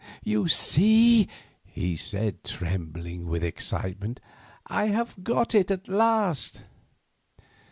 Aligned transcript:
"You 0.23 0.47
see," 0.47 1.27
he 1.63 1.95
said, 1.95 2.43
trembling 2.43 3.27
with 3.27 3.43
excitement, 3.43 4.19
"I 4.65 4.85
have 4.85 5.23
got 5.23 5.53
it 5.53 5.69
at 5.69 5.87
last." 5.87 6.63